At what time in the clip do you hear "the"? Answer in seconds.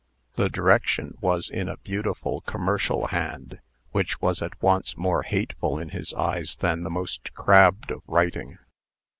0.33-0.49, 6.81-6.89